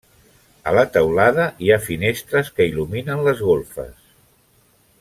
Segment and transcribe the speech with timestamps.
[0.69, 3.95] A la teulada hi ha finestres que il·luminen les golfes.